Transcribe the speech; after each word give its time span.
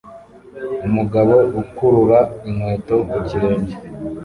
Umugabo 0.87 1.35
ukurura 1.61 2.19
inkweto 2.49 2.95
ku 3.09 3.17
kirenge 3.27 3.75